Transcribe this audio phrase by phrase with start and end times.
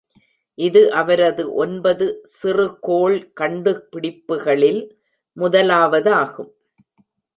[0.57, 2.05] இது அவரது ஒன்பது
[2.37, 4.81] சிறுகோள் கண்டுபிடிப்புகளில்
[5.37, 6.51] முதலாவதாகும்.